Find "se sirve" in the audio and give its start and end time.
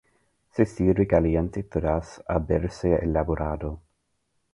0.49-1.05